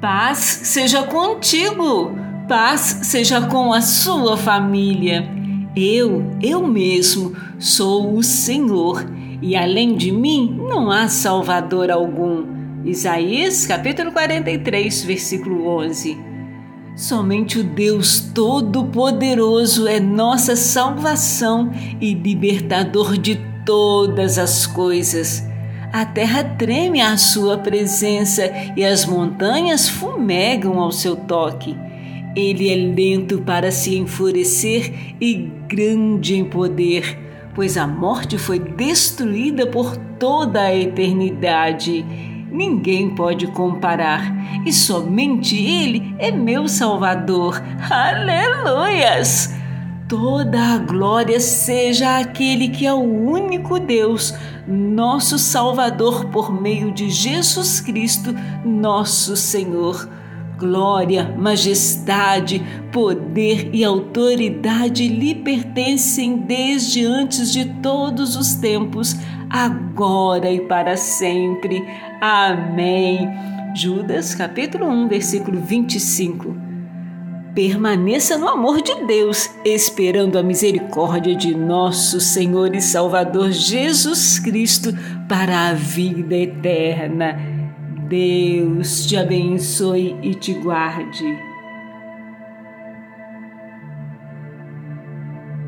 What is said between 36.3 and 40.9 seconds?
em poder, pois a morte foi destruída por toda a